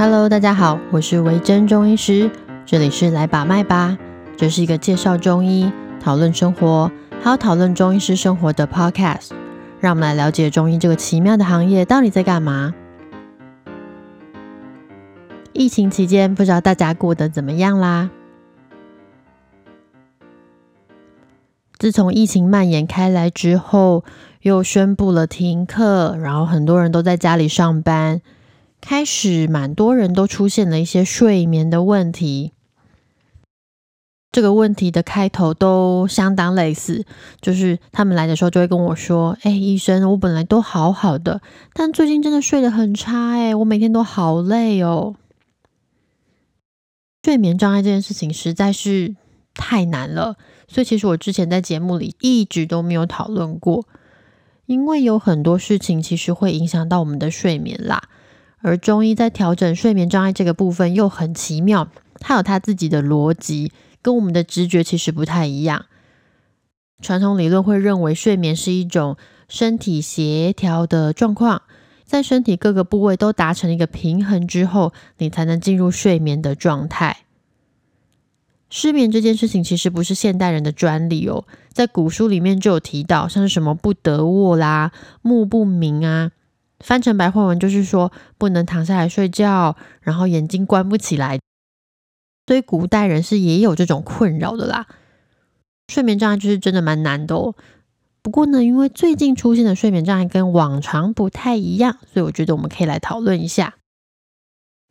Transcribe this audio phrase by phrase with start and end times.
[0.00, 2.30] Hello，大家好，我是维珍中医师，
[2.64, 3.98] 这里是来把脉吧，
[4.36, 6.88] 这是一个介绍中医、讨论生活，
[7.20, 9.30] 还有讨论中医师生活的 Podcast。
[9.80, 12.72] 让我们来了解中医这个奇妙的行业到底在干嘛。
[15.52, 18.10] 疫情期间，不知道大家过得怎么样啦？
[21.76, 24.04] 自从疫情蔓延开来之后，
[24.42, 28.20] 又宣布了停课，然后很多人都在家里上班。
[28.80, 32.52] 开始，蛮多人都出现了一些睡眠的问题。
[34.30, 37.06] 这个问题的开头都相当类似，
[37.40, 41.40] 就是他们来的时候就会跟我说：“哎，医生，我本来都好好的，
[41.72, 45.16] 但最近真的睡得很差，哎，我每天都好累哦。”
[47.24, 49.16] 睡眠障碍这件事情实在是
[49.54, 50.36] 太难了，
[50.68, 53.86] 所以其实我之前在节目里一直都没有讨论过，
[54.66, 58.08] 因为有很多事情其实会影响到我们的睡眠啦。
[58.60, 65.86] 而中医在调整睡眠障碍这个部分又很奇妙，它有它自己的逻辑，跟我们的直觉其实不太一样。
[67.00, 69.16] 传统理论会认为睡眠是一种
[69.48, 71.62] 身体协调的状况，
[72.04, 77.18] 在身体各个部位都达成一个平衡之后，你才能进入睡眠的状态。
[78.68, 84.90] 失眠这件事情其实不是现代人的专利哦，在古书里面就有提到，像是什么不得卧啦、
[85.22, 86.32] 目不明啊。
[86.84, 91.40] 翻成白话文就是说，不能躺下来睡觉，然后眼睛关不起来。
[92.46, 94.86] 所以古代人是也有这种困扰的啦。
[95.88, 97.54] 睡眠障碍就是真的蛮难的哦。
[98.22, 103.74] 不过呢，因为最近出现的睡眠障碍跟往常不太一样，所以我觉得我们可以来讨论一下。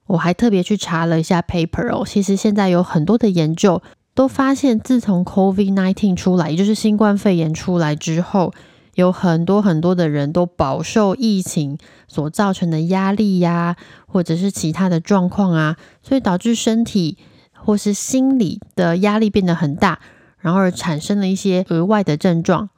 [0.08, 3.82] 我还特别去查了一下 paper 哦，其实现在有很多的研究
[4.14, 8.54] 都发现，自从 COVID nineteen 出来，也就是新冠肺炎出来之后。
[8.98, 13.76] 有很多很多的人都饱受疫情所造成的压力呀，
[14.08, 17.20] 或者是其他的状况啊，所以导致身体
[17.54, 20.00] 或是心理的压力变得很大，
[20.40, 22.72] 然后产生了一些额外的症状。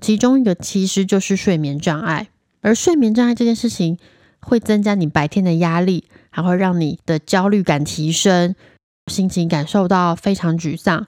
[0.00, 2.28] 其中一个其实就是睡眠障碍，
[2.62, 3.98] 而睡眠障碍这件事情
[4.40, 8.54] 会增加你白天的压力，还会让你的焦虑感提升，
[9.12, 11.06] 心情感受到非常沮丧。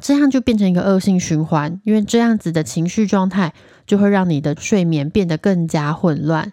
[0.00, 3.52] 这样就变成一个恶性循环，因为这样子的情绪状态
[3.86, 6.52] 就会让你的睡眠变得更加混乱。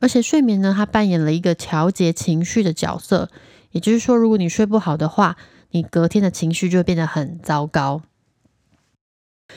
[0.00, 3.30] 而且睡眠呢，它扮演了一个调节情绪的角色。
[3.72, 5.36] 也就是说，如果你睡不好的话，
[5.70, 8.02] 你隔天的情绪就会变得很糟糕。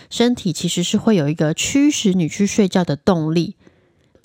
[0.09, 3.55] 身体其实是会有一个驱使你去睡觉的动力。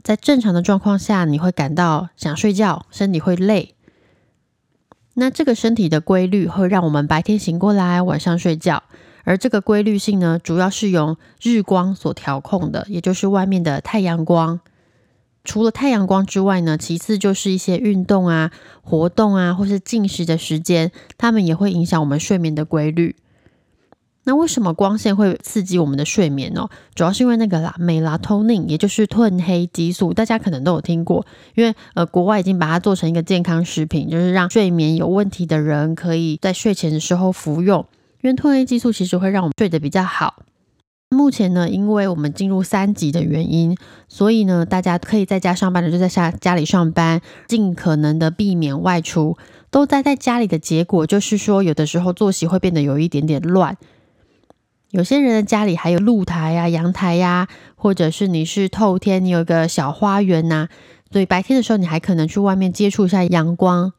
[0.02, 3.74] 在正常的状况下，你会感到想睡觉，身体会累。
[5.14, 8.82] 那这个身体的规律会让我们白天醒过来，晚上睡觉。
[9.24, 14.60] 而这个规律性呢，主要是由日光所调控的，也就是外面的太阳光。
[15.44, 18.50] 除了太阳光之外呢，其次就是一些运动啊、
[18.82, 23.16] 活动啊，或是进食的时间，它们也会影响我们睡眠的规律。
[24.24, 26.68] 那为什么光线会刺激我们的睡眠呢？
[26.94, 31.24] 主要是因为那个啦，美拉托宁，也就是褪黑激素，大家可能都有听过。
[31.54, 37.86] 因为呃，国外已经把它做成一个健康食品，就是让睡眠有问题的人可以在睡前的时候服用。
[38.20, 40.42] 因为褪黑激素其实会让我们睡得比较好。
[41.08, 43.76] 目前呢，因为我们进入三级的原因，
[44.06, 49.36] 所以呢，大家可以在家上班的就在家家里上班，尽可能的避免外出，
[49.70, 53.76] 都待在家里的结果就是说，有的时候作息会变得有一点点乱。
[54.90, 57.46] 有些人的家里还有露台呀、阳台呀，
[57.76, 60.68] 或者是你是透天，你有个小花园呐，
[61.12, 63.92] 所以白天的时候你还可能去外面接触一下阳光。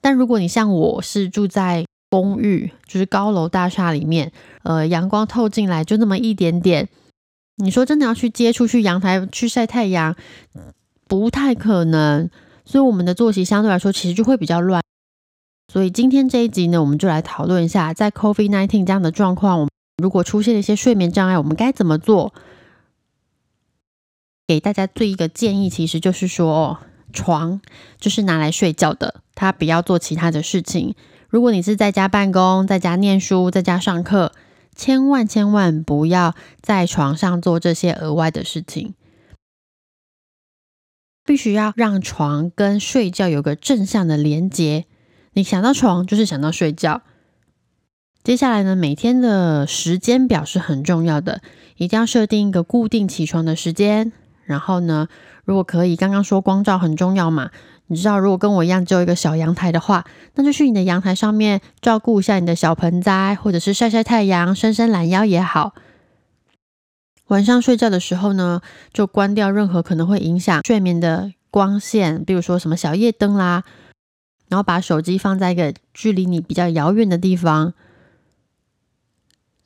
[0.00, 4.32] 但如果你像我是住在公寓，就是高楼大厦里面，
[4.64, 6.88] 呃，阳光透进来就那么一点点，
[7.58, 10.16] 你说真的要去接触去阳台去晒太阳，
[11.06, 12.28] 不太可能。
[12.64, 14.82] 所以我们的作息相对来说其实就会比较乱。
[15.72, 19.70] 所以今天这一集呢，我们就来讨论一下，在 COVID-19 这样的状况，我们。
[20.00, 22.34] 如果出现了一些睡眠障碍，我们该怎么做？
[24.46, 26.78] 给大家做一个建议，其实就是说，
[27.12, 27.60] 床
[27.98, 30.94] 就是拿来睡觉的，他不要做其他的事情。
[31.28, 34.32] 如果你是在家办公、在家念书、在家上课，
[34.74, 38.94] 千万千万不要在床上做这些额外的事情。
[41.24, 44.86] 必须要让床跟睡觉有个正向的连接。
[45.34, 47.02] 你想到床，就是想到睡觉。
[48.22, 51.40] 接下来呢，每天的时间表是很重要的，
[51.78, 54.12] 一定要设定一个固定起床的时间。
[54.44, 55.08] 然后呢，
[55.44, 57.50] 如果可以，刚刚说光照很重要嘛，
[57.86, 65.72] 你知道，如果跟我一样只有一个小阳台的话，那就去你的阳台上面照顾一下你的小盆栽，或者是晒晒太阳、伸伸懒腰也好。
[67.28, 68.60] 晚上睡觉的时候呢，
[68.92, 73.64] 就关掉任何可能会影响睡眠的光线，比如说什么小夜灯啦，
[74.48, 77.72] 然后把手机放在一个距离你比较遥远的地方，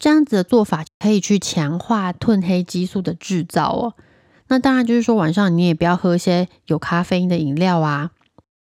[0.05, 3.95] 这样子的做法可以去强化褪黑激素的制造哦。
[4.49, 8.11] 那当然就是说晚上你也不要喝一些有咖啡因的饮料啊。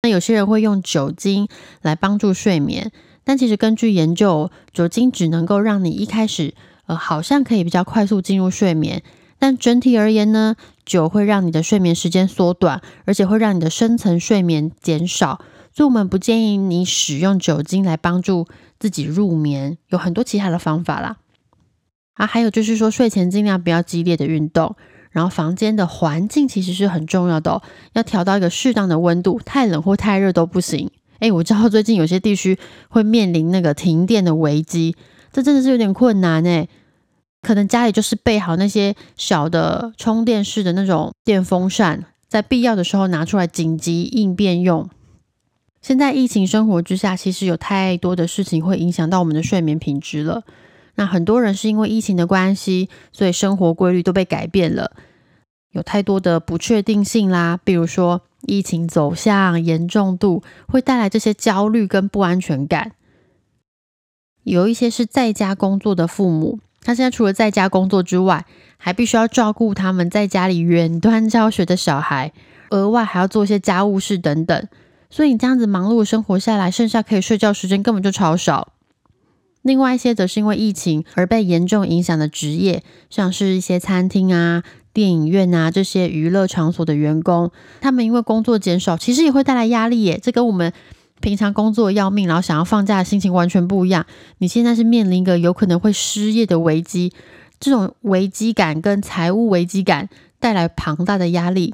[0.03, 1.47] 那有些人会用酒精
[1.81, 2.91] 来帮助睡眠，
[3.23, 6.53] 但其实根据研究，酒精只能够让你一开始
[6.85, 9.01] 呃好像可以比较快速进入睡眠。
[9.39, 10.55] 但整体而言呢，
[10.85, 15.41] 酒会让你的睡眠时间缩短，而且会让你的深层睡眠减少，
[15.75, 18.45] 所以我们不建议你使用酒精来帮助
[18.79, 19.79] 自己入眠。
[19.87, 21.17] 有很多其他的方法啦。
[22.13, 24.75] 啊，还有就是说睡前尽量不要激烈的运动，
[25.11, 27.61] 然后房间的环境其实是很重要的哦，
[27.93, 30.91] 要调到一个适当的温度，太冷或太热都不行。
[31.19, 32.57] 诶，我知道最近有些地区
[32.89, 34.95] 会面临那个停电的危机，
[35.31, 36.69] 这真的是有点困难诶。
[37.41, 44.89] 可能家里就是备好那些小的充电式的那种电风扇，在必要的时候拿出来紧急应变用。
[45.81, 50.43] 现在疫情生活之下，其实有太多的事情会影响到我们的睡眠品质了。
[50.95, 54.91] 那很多人是因为疫情的关系，所以生活规律都被改变了，
[55.71, 57.59] 有太多的不确定性啦。
[57.63, 62.91] 比如说疫情走向严重度，会带来这些焦虑跟不安全感。
[64.43, 66.59] 有一些是在家工作的父母。
[66.85, 72.33] 他现在除了在家工作之外，还必须要照顾他们在家里远端教学的小孩，
[72.71, 74.67] 额外还要做一些家务事等等。
[75.09, 78.73] 所以你这样子忙碌的生活下来，剩下可以睡觉时间根本就超少。
[79.63, 84.63] 另外一些则是因为疫情而被严重影响的职业，像是一些餐厅啊、
[84.93, 87.51] 电影院啊这些娱乐场所的员工，
[87.81, 90.19] 他们因为工作减少，其实也会带来压力耶。
[90.21, 90.71] 这跟我们。
[91.21, 94.05] 平常工作要命，然后想要放假的心情完全不一样。
[94.39, 97.13] 你现在是面临一个有可能会失业的危机，
[97.61, 100.09] 这种危机感跟财务危机感
[100.41, 101.73] 带来庞大的压力，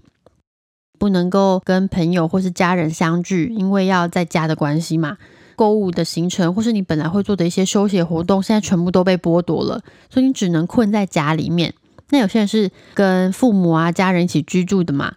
[1.00, 5.18] 不能够跟朋友或是家人相聚，因为要在家的关系嘛。
[5.59, 11.73] 购物的行程或是你本来会做的一些休闲活动，现在全部都被剥夺了，所以你只能困在家里面。
[12.11, 15.15] 那有些人是跟父母啊、家人一起居住的嘛。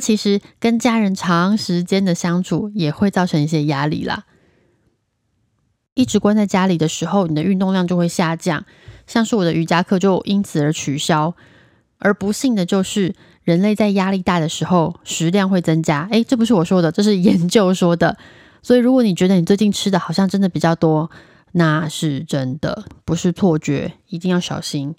[0.00, 4.24] 其实跟家人长时间的相处也会造成一些压力啦。
[5.94, 8.64] 一直关在家里的时候，你的运动量就会下降，
[9.06, 11.36] 像是我的瑜伽课就因此而取消。
[11.98, 13.14] 而不幸的就是，
[13.44, 16.08] 人类在压力大的时候，食量会增加。
[16.10, 18.16] 诶，这不是我说的，这是研究说的。
[18.62, 21.10] 所以如果你觉得你最近吃的好像真的比较多，
[21.52, 24.94] 那是真的，不是错觉，一定要小心。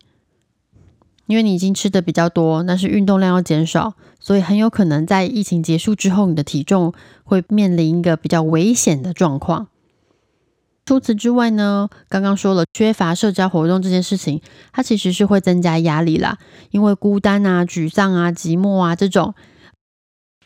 [1.27, 6.91] 因为你已经吃的比较多，但是运动量要减少，所以很有可能在疫情结束之后，你的体重
[7.23, 9.67] 会面临一个比较危险的状况。
[10.87, 14.41] 除此之外呢，刚刚说了缺乏社交活动这件事情，
[14.73, 16.39] 它其实是会增加压力啦。
[16.71, 19.35] 因为孤单啊、沮丧啊、寂寞啊这种，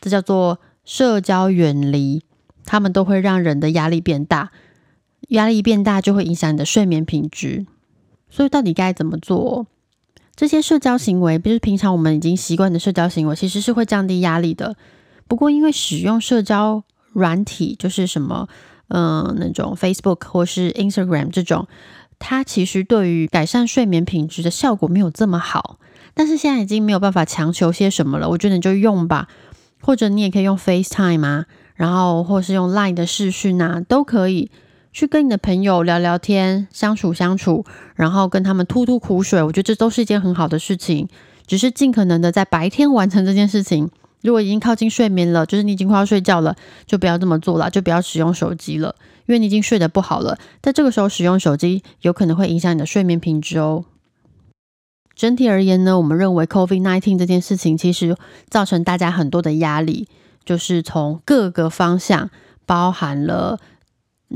[0.02, 2.22] 这叫做社交远离，
[2.64, 4.50] 他们都会让人的压力变大。
[5.28, 7.66] 压力变大就会影响你的睡眠品质。
[8.28, 9.66] 所以到底该怎么做？
[10.36, 14.76] 这些社交行为，不是平常我们已经习惯的社交行为，其实是会降低压力的。
[15.28, 16.82] 不过，因为使用社交
[17.12, 18.48] 软体，就是什么，
[18.88, 21.68] 嗯，那种 Facebook 或是 Instagram 这种，
[22.18, 25.78] 它其实对于改善睡眠品质的效果没有这么好。
[26.12, 29.28] 但是现在已经没有办法强求些什么了，我觉得你就用吧，
[29.80, 34.50] 或者你也可以用 FaceTime 啊，然后或是用 Line 的视讯啊，都可以。
[34.92, 37.64] 去跟你的朋友聊聊天，相处相处，
[37.96, 41.08] 然后跟他们吐吐苦水，我觉得这都是一件很好的事情。
[41.48, 43.90] 只是尽可能的在白天完成这件事情。
[44.22, 46.54] 如果已经靠近睡眠了，就是你已经快要睡觉了，
[46.86, 48.94] 就不要这么做了，就不要使用手机了，
[49.26, 50.38] 因为你已经睡得不好了。
[50.62, 53.84] 在这个时候使用手机，有可能会影响你的睡眠品质哦。
[55.16, 58.16] 整体而言呢，我们认为 COVID-19 这件事情其实
[58.48, 60.08] 造成大家很多的压力，
[60.44, 62.30] 就是从各个方向，
[62.66, 63.58] 包含了。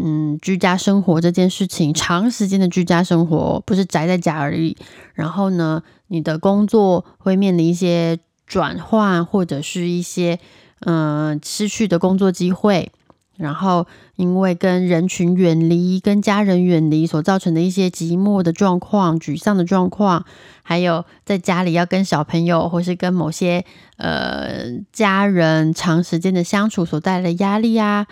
[0.00, 4.76] 嗯，居家生活这件事情，长时间的居家生活不是宅在家而已。
[5.14, 10.38] 然后呢，你的工作会面临一些转换，或者是一些
[10.80, 12.92] 嗯失去的工作机会。
[13.38, 20.24] 然后因为跟人群远离、跟家人远离所造成的一些寂寞的状况、沮丧的状况，
[20.62, 23.64] 还有在家里要跟小朋友或是跟某些
[23.96, 28.06] 呃家人长时间的相处所带来的压力啊。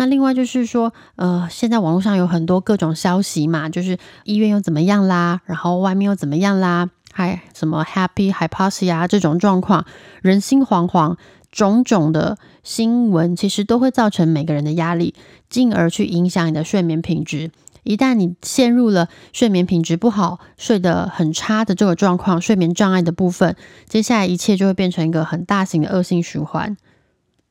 [0.00, 9.84] 那另外就是说，呃，现在网络上有很多各种消息嘛，就是医院又怎么样啦，然后外面又怎么样啦，还什么 happy hypoxia 这种状况，
[10.22, 11.16] 人心惶惶，
[11.50, 15.16] 种种的新闻其实都会造成每个人的压力，
[15.50, 17.50] 进而去影响你的睡眠品质。
[17.82, 23.56] 一旦你陷入了睡眠品质不好、睡得很差的这个状况，睡眠障碍的部分，
[23.88, 26.76] 接下来一切就会变成一个很大型的恶性循环。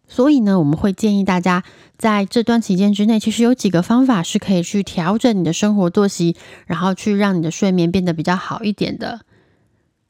[0.07, 1.63] 所以呢，我们会建议大家
[1.97, 9.19] 在这段期间之内，其实有几个方法是可以去调整你的生活作息，然后去让你的睡眠变得比较好一点的。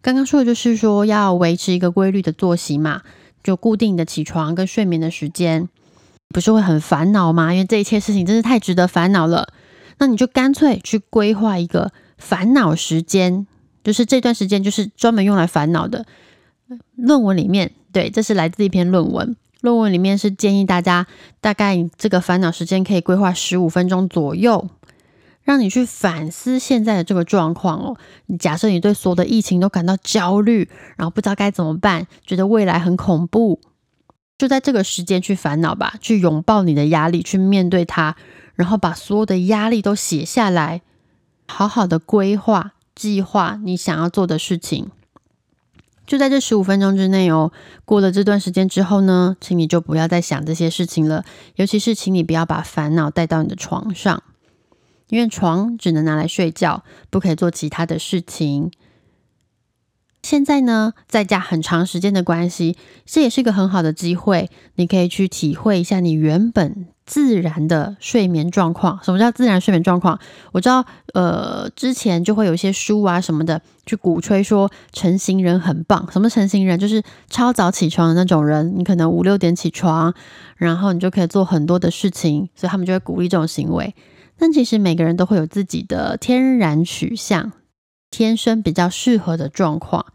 [0.01, 3.01] 刚刚说的就是说要维持一个规律的作息嘛，
[3.43, 5.67] 就固定的起床跟睡眠的时间，
[6.29, 7.53] 不是会很烦恼吗？
[7.53, 9.53] 因为这一切事情真是太值得烦恼了。
[9.99, 13.47] 那你就干脆去规划一个烦恼时间，
[13.83, 16.05] 就是这段时间就是专门用来烦恼的。
[16.95, 19.35] 论文里面，对，这是来自一篇论文。
[19.61, 21.07] 论文里面是建议大家，
[21.41, 24.69] 大概这个烦恼时间可以规划十五分钟左右，
[25.47, 27.97] 让你去反思现在的这个状况哦。
[28.37, 33.61] 假设你对所有的疫情都感到焦虑，然后不知道该怎么办，觉得未来很恐怖，
[34.37, 38.17] 就在这个时间去烦恼吧，去拥抱你的压力，去面对它，
[38.55, 40.81] 然后把所有的压力都写下来，
[41.47, 44.91] 好好的规划计划你想要做的事情。
[46.05, 47.53] 就在这十五分钟之内哦。
[47.85, 51.23] 过了这段时间之后呢，请你就不要再想这些事情了。
[51.55, 54.23] 尤其是，请你不要把烦恼带到你的床上，
[55.09, 58.71] 因为床只能拿来睡觉，不可以做其他的事情。
[60.23, 68.99] 现在呢，在家很长时间的关系，这也是一个很好的机会，你可以去体会一下你原本自然的睡眠状况。
[69.03, 70.19] 什么叫自然睡眠状况？
[70.51, 70.83] 我知道，
[71.13, 76.11] 呃，之前就会有一些书啊什么的，去鼓吹说成型人很棒。
[76.11, 76.77] 什么成型人？
[76.77, 78.73] 就是超早起床的那种人。
[78.75, 80.13] 你可能五六点起床，
[80.57, 83.95] 然后你就可以做很多的事情，所以他们就会鼓励这种行为。
[84.37, 87.51] 但其实每个人都会有自己的天然取向，
[88.11, 90.05] 天生比较适合的状况。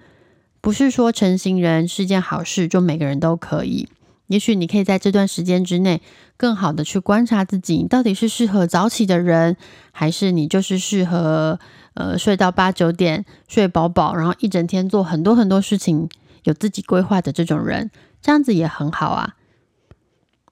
[0.60, 3.88] 不是说成型人是件好事，就每个人都可以。
[4.28, 6.00] 也许你可以在这段时间之内，
[6.36, 9.56] 更好的去观察自己，到底是适合早起的人，
[9.90, 11.58] 还是你就是适合
[11.94, 16.08] 呃睡到八九点睡饱饱，然后一整天做很多很多事情，
[16.44, 17.90] 有自己规划的这种人，
[18.22, 19.34] 这样子也很好啊。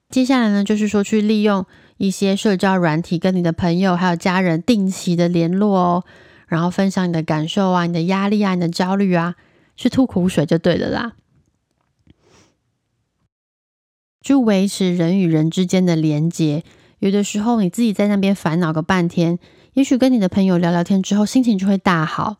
[0.09, 1.65] 接下来呢，就是说去利用
[2.01, 6.03] 一些社交软体，跟你的朋友还有家人定期的联络哦，
[6.47, 9.35] 然后分享你的感受啊，你的压力啊，你的焦虑啊。
[9.77, 11.13] 去吐苦水就对了啦，
[14.19, 16.63] 就维持人与人之间的连接。
[16.99, 19.39] 有的时候你自己在那边烦恼个半天，
[19.73, 22.37] 也许跟你的朋友聊聊天之后，心情就会大好。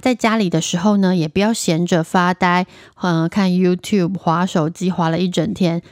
[0.00, 2.66] 在家里的时候呢，也不要闲着发呆，
[3.02, 5.82] 嗯，看 YouTube、划手机，划了一整天。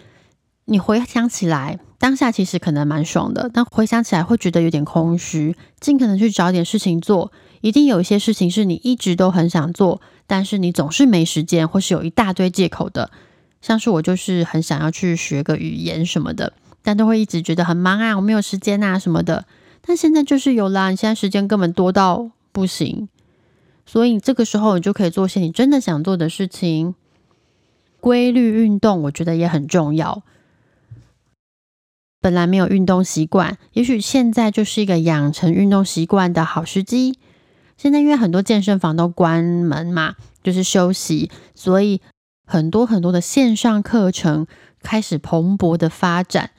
[0.70, 5.56] 你回想起来，当下其实可能蛮爽的，但回想起来会觉得有点空虚。
[5.80, 7.32] 尽可能去找点事情做。
[7.60, 13.10] 一定有一些事情是你一直都很想做，但是你总是没时间，或是有一大堆借口的。
[13.60, 19.44] 像是我就是很想要去学个语言什么的，但都会一直觉得很忙啊，我没有时间啊什么的。
[19.82, 23.08] 但现在就是有啦，你现在时间根本多到不行，
[23.84, 26.94] 所以这个时候你就可以做些你真的想做的事情。
[27.98, 30.22] 规律运动我觉得也很重要。
[32.20, 37.18] 本来没有运动习惯，也许现在就是一个养成运动习惯的好时机。
[37.76, 42.02] 现在因为很多健身房都关门嘛，就是休息，所以
[42.46, 44.46] 很多很多的线上课程
[44.82, 46.50] 开始蓬勃的发展。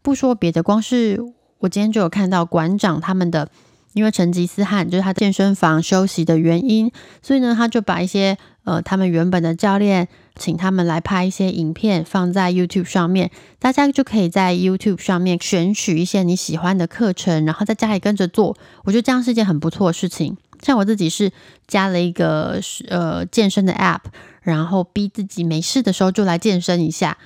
[0.00, 1.20] 不说别的，光是
[1.58, 3.50] 我今天就有看到馆长他们的，
[3.92, 6.90] 因为成吉思汗就是他健身房休息的原因，
[7.20, 18.56] 所以呢，他就把一些呃他们原本的教练请他们来拍一些影片放在 YouTube 上面，大家就可以在 YouTube 上面选取一些你喜欢的课程，然后在家里跟着做。
[18.84, 20.36] 我觉得这样是一件很不错的事情。
[20.62, 21.32] 像我自己是
[21.66, 24.00] 加了一个呃健身的 App，
[24.42, 27.18] 然后逼自己没事的时候就来健身一下。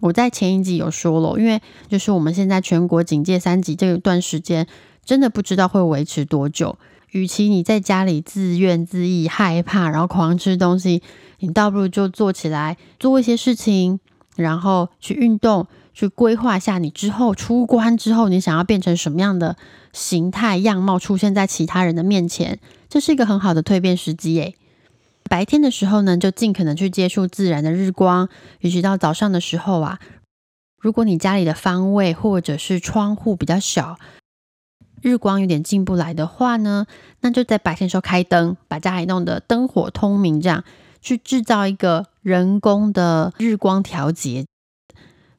[0.00, 4.66] 我在前一集有说了，因为就是我们现在全国警戒三级这一段时间，
[5.04, 6.78] 真的不知道会维持多久。
[7.16, 11.02] 与其你在家里自怨自艾、害怕，然后狂吃东西，
[11.40, 13.98] 你倒不如就做起来，做一些事情，
[14.36, 15.66] 然后去运动。
[15.98, 19.56] 去规划下你之后出关之后，你想要变成什么样的
[19.94, 22.58] 形态样貌出现在其他人的面前，
[22.90, 24.54] 这是一个很好的蜕变时机诶。
[25.30, 28.28] 白天的时候呢，就尽可能去接触自然的日光，
[28.60, 29.98] 尤其到早上的时候啊，
[30.78, 33.98] 如果你家里的方位或者是窗户比较小，
[35.06, 36.84] 日光有点进不来的话呢，
[37.20, 40.64] 那就在白天时候开灯，把家里弄得灯火通明，这样
[41.00, 44.46] 去制造一个人工的日光调节。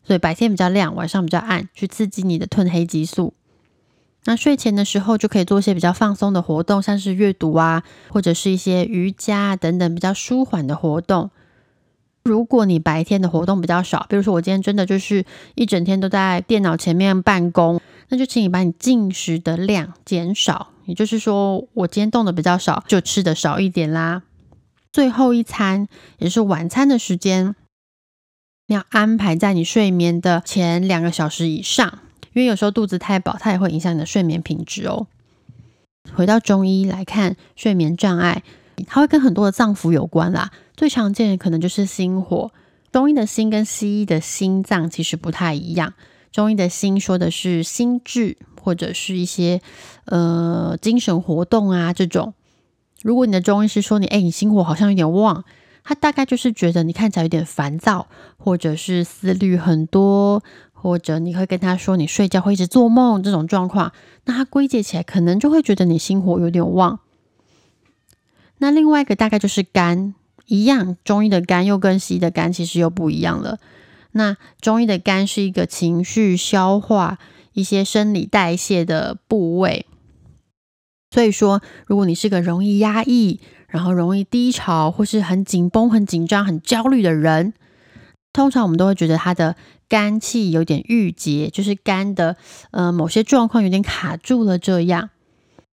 [0.06, 3.34] 所以白天比较亮，晚上比较暗，去刺激你的褪黑激素。
[4.24, 11.30] 那睡前的时候就可以做一些比较放松的活动，像是阅读啊，或者是一些瑜伽等等比较舒缓的活动。
[12.24, 20.72] 如果你白天的活动比较少，比如说我今天真的就是一整天都在电脑前面办公，那就请你把你进食的量减少。
[20.86, 24.24] 也就是说，我今天动的比较少，就吃的少一点啦。
[24.92, 25.88] 最后一餐
[26.18, 27.56] 也是晚餐的时间。
[28.68, 32.00] 要安排在你睡眠的前两个小时以上，
[32.34, 35.08] 因为有时候肚子太饱，它也会影响你的睡眠品质哦。
[36.14, 38.44] 回到中医来看，睡眠障碍，
[38.86, 40.52] 它会跟很多的脏腑有关啦。
[40.76, 42.52] 最常见的可能就是心火。
[42.92, 45.94] 中医的心跟西医的心脏其实不太一样。
[46.32, 49.62] 中医的心说的是心智或者是一些
[50.06, 52.34] 呃精神活动啊这种。
[53.02, 55.44] 如果你的中医师说你哎你心火好像有点旺，
[55.84, 58.08] 他大概就是觉得你看起来有点烦躁，
[58.38, 60.44] 或者是思虑很多，
[60.74, 63.92] 或者你会跟他说你睡觉会一直做梦这种状况，
[64.26, 67.00] 那他归结起来可能就会觉得你心火有点旺。
[68.58, 70.14] 那另外一个大概就是肝。
[70.50, 73.60] 一样，中医的肝又跟西医的肝其实又不一样了。
[74.12, 77.20] 那中医的肝是一个情绪、消化、
[77.54, 79.86] 一些生理代谢的部位。
[81.12, 87.54] 所以说，如果你是个容易压抑、然后容易低潮，或是很紧绷、很紧张、很焦虑的人，
[88.34, 89.56] 通常我们都会觉得他的
[89.88, 92.36] 肝气有点郁结，就是肝的
[92.72, 95.10] 呃某些状况有点卡住了这样。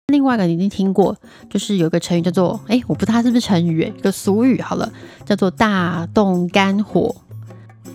[0.07, 1.17] 另外一个你一定听过，
[1.49, 4.91] 就是有个成语叫做“哎，我不知道它是不是成语，一个俗语好了，
[5.25, 7.15] 叫做大动肝火”。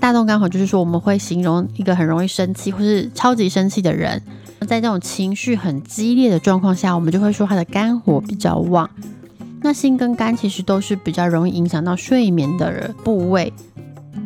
[0.01, 4.23] 大动肝火就是说，我们会形容一个很容易生气或是超级生气的人，
[4.67, 8.89] 在这种情绪很激烈的状况下，我们就会说他的肝火比较旺。
[9.63, 13.53] 那心跟肝其实都是比较容易影响到睡眠的部位，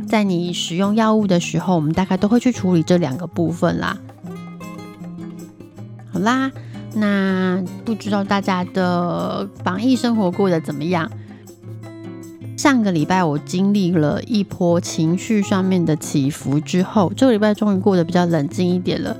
[0.06, 3.96] 在你使用药物的时候，我们大概都会去处理这两个部分啦。
[6.12, 6.50] 好啦。
[6.92, 11.08] 那不知道大家的防疫生活过得怎么样？
[12.60, 19.16] 上个礼拜我经历了一波情绪上面的起伏之后，这个礼拜终于过得比较冷静一点了，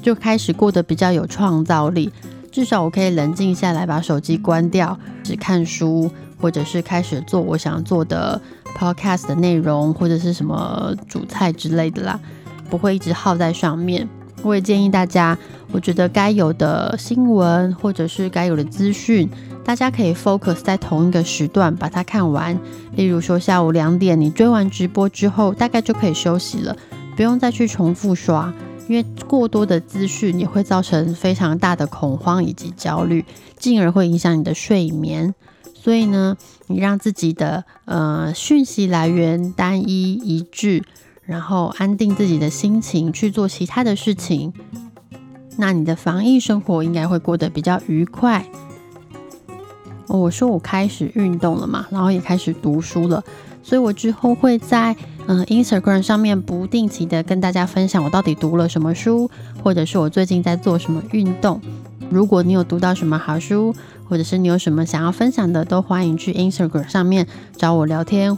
[0.00, 2.10] 就开始过得比较有创造力。
[2.50, 6.10] 至少我可以冷静下来，把手机关掉，只看书，
[6.40, 8.40] 或者是开始做我想做的
[8.74, 12.18] podcast 的内容，或者是什么煮菜之类的啦，
[12.70, 14.08] 不会一直耗在上面。
[14.42, 15.36] 我也建议大家，
[15.72, 19.28] 我觉得该有的新闻或者是该有的资讯，
[19.64, 22.58] 大家可以 focus 在同一个时段把它看完。
[22.96, 26.76] 例如说下午两点，你追完直播之后，大概就可以休息了，
[27.16, 28.52] 不用再去重复刷，
[28.88, 33.24] 因为过多的资讯也会造成非常大的恐慌以及焦虑，
[33.56, 35.34] 进而会影响你的睡眠。
[35.74, 40.82] 所以呢，你让自己的呃讯息来源单一一致。
[41.24, 44.52] 然后安定自己的心情去做其他的事情，
[45.56, 48.44] 那你的防疫生活应该会过得比较愉快。
[50.08, 53.22] 我说我开始运动了嘛，然后也开始读书了，
[53.62, 54.94] 所以我之后会在
[55.26, 59.30] 嗯 Instagram 上面不定期的跟大家分享我到底读了什么书，
[59.62, 61.60] 或者是我最近在做什么运动。
[62.10, 63.74] 如果你有读到什么好书，
[64.08, 68.36] 或者是你有什么想要分享的，都欢迎去 Instagram 上面找我聊天。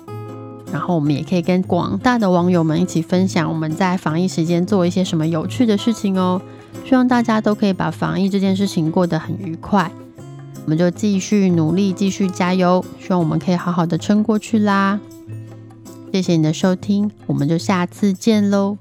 [0.71, 6.41] 然后我们也可以跟广大的网友们一起分享我们在防疫时间做一些什么有趣的事情哦。
[6.85, 9.91] 希望大家都可以把防疫这件事情过得很愉快。
[10.65, 12.85] 我们就继续努力，继续加油。
[12.99, 14.99] 希望我们可以好好的撑过去啦。
[16.13, 18.79] 谢谢你的收听，我们就下次见喽。